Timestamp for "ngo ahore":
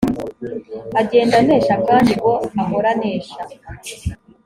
2.19-2.87